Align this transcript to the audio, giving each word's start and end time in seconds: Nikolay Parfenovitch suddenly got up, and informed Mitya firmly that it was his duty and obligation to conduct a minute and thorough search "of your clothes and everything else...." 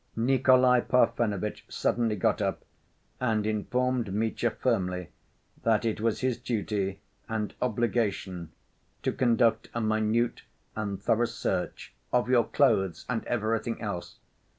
Nikolay 0.15 0.81
Parfenovitch 0.81 1.63
suddenly 1.69 2.15
got 2.15 2.41
up, 2.41 2.65
and 3.19 3.45
informed 3.45 4.11
Mitya 4.11 4.49
firmly 4.49 5.09
that 5.61 5.85
it 5.85 6.01
was 6.01 6.21
his 6.21 6.39
duty 6.39 6.99
and 7.29 7.53
obligation 7.61 8.51
to 9.03 9.11
conduct 9.11 9.69
a 9.75 9.79
minute 9.79 10.41
and 10.75 10.99
thorough 10.99 11.25
search 11.25 11.93
"of 12.11 12.29
your 12.31 12.45
clothes 12.45 13.05
and 13.07 13.23
everything 13.25 13.79
else...." 13.79 14.17